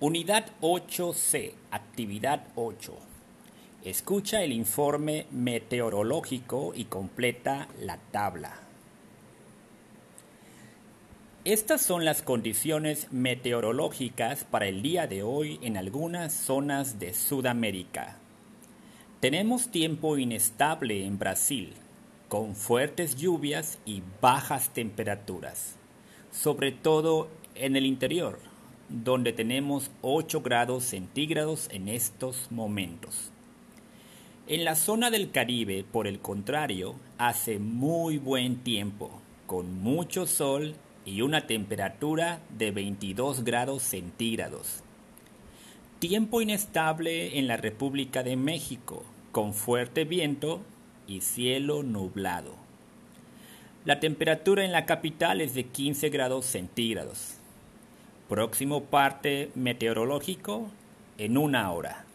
Unidad 0.00 0.52
8C, 0.60 1.54
actividad 1.72 2.46
8. 2.54 2.96
Escucha 3.84 4.44
el 4.44 4.52
informe 4.52 5.26
meteorológico 5.32 6.72
y 6.72 6.84
completa 6.84 7.66
la 7.80 7.96
tabla. 8.12 8.60
Estas 11.44 11.82
son 11.82 12.04
las 12.04 12.22
condiciones 12.22 13.08
meteorológicas 13.10 14.44
para 14.44 14.68
el 14.68 14.82
día 14.82 15.08
de 15.08 15.24
hoy 15.24 15.58
en 15.62 15.76
algunas 15.76 16.32
zonas 16.32 17.00
de 17.00 17.12
Sudamérica. 17.12 18.18
Tenemos 19.18 19.72
tiempo 19.72 20.16
inestable 20.16 21.06
en 21.06 21.18
Brasil, 21.18 21.74
con 22.28 22.54
fuertes 22.54 23.16
lluvias 23.16 23.80
y 23.84 24.04
bajas 24.22 24.68
temperaturas, 24.72 25.74
sobre 26.30 26.70
todo 26.70 27.26
en 27.56 27.74
el 27.74 27.84
interior, 27.84 28.47
donde 28.88 29.32
tenemos 29.32 29.90
8 30.02 30.40
grados 30.40 30.84
centígrados 30.84 31.68
en 31.70 31.88
estos 31.88 32.50
momentos. 32.50 33.30
En 34.46 34.64
la 34.64 34.76
zona 34.76 35.10
del 35.10 35.30
Caribe, 35.30 35.84
por 35.84 36.06
el 36.06 36.20
contrario, 36.20 36.94
hace 37.18 37.58
muy 37.58 38.16
buen 38.16 38.56
tiempo, 38.56 39.20
con 39.46 39.80
mucho 39.82 40.26
sol 40.26 40.74
y 41.04 41.20
una 41.20 41.46
temperatura 41.46 42.40
de 42.56 42.70
22 42.70 43.44
grados 43.44 43.82
centígrados. 43.82 44.82
Tiempo 45.98 46.40
inestable 46.40 47.38
en 47.38 47.46
la 47.46 47.56
República 47.56 48.22
de 48.22 48.36
México, 48.36 49.04
con 49.32 49.52
fuerte 49.52 50.04
viento 50.04 50.62
y 51.06 51.22
cielo 51.22 51.82
nublado. 51.82 52.54
La 53.84 54.00
temperatura 54.00 54.64
en 54.64 54.72
la 54.72 54.86
capital 54.86 55.40
es 55.40 55.54
de 55.54 55.64
15 55.64 56.10
grados 56.10 56.46
centígrados. 56.46 57.37
Próximo 58.28 58.84
parte 58.84 59.50
meteorológico 59.54 60.66
en 61.16 61.38
una 61.38 61.72
hora. 61.72 62.07